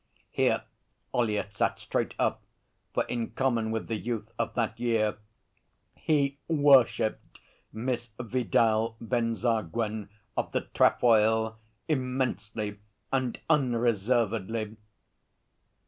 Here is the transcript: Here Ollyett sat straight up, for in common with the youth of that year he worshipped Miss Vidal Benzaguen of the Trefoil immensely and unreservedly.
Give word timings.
Here 0.31 0.63
Ollyett 1.13 1.53
sat 1.53 1.77
straight 1.79 2.15
up, 2.17 2.41
for 2.91 3.03
in 3.03 3.33
common 3.33 3.69
with 3.69 3.85
the 3.87 3.97
youth 3.97 4.31
of 4.39 4.55
that 4.55 4.79
year 4.79 5.19
he 5.93 6.39
worshipped 6.47 7.37
Miss 7.71 8.11
Vidal 8.19 8.97
Benzaguen 8.99 10.09
of 10.35 10.53
the 10.53 10.61
Trefoil 10.61 11.59
immensely 11.87 12.79
and 13.11 13.39
unreservedly. 13.47 14.75